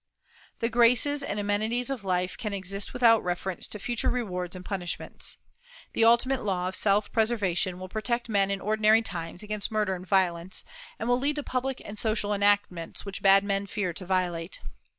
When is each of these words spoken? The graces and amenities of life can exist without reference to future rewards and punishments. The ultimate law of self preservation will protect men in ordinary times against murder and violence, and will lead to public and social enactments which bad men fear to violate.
The 0.61 0.69
graces 0.69 1.21
and 1.21 1.37
amenities 1.39 1.91
of 1.91 2.03
life 2.03 2.35
can 2.35 2.53
exist 2.55 2.91
without 2.91 3.23
reference 3.23 3.67
to 3.67 3.77
future 3.77 4.09
rewards 4.09 4.55
and 4.55 4.65
punishments. 4.65 5.37
The 5.93 6.05
ultimate 6.05 6.41
law 6.43 6.67
of 6.67 6.73
self 6.75 7.11
preservation 7.11 7.77
will 7.77 7.87
protect 7.87 8.27
men 8.27 8.49
in 8.49 8.61
ordinary 8.61 9.03
times 9.03 9.43
against 9.43 9.69
murder 9.71 9.93
and 9.93 10.07
violence, 10.07 10.65
and 10.97 11.07
will 11.07 11.19
lead 11.19 11.35
to 11.35 11.43
public 11.43 11.83
and 11.85 11.99
social 11.99 12.33
enactments 12.33 13.05
which 13.05 13.21
bad 13.21 13.43
men 13.43 13.67
fear 13.67 13.93
to 13.93 14.03
violate. 14.03 14.59